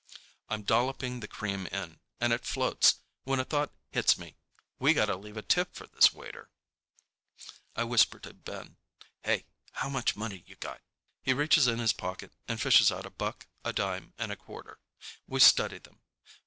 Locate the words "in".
1.67-1.99, 11.67-11.77